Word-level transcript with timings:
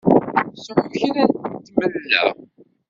Sεu 0.63 0.79
kra 0.93 1.23
n 1.55 1.61
tmella! 1.65 2.21